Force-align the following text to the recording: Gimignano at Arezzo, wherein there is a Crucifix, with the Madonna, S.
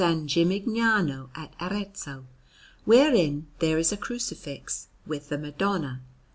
Gimignano 0.01 1.29
at 1.35 1.53
Arezzo, 1.61 2.25
wherein 2.85 3.45
there 3.59 3.77
is 3.77 3.91
a 3.91 3.97
Crucifix, 3.97 4.87
with 5.05 5.29
the 5.29 5.37
Madonna, 5.37 6.01
S. 6.03 6.07